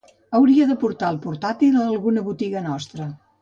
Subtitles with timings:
[0.37, 3.09] Hauria de portar el portàtil a alguna botiga nostra.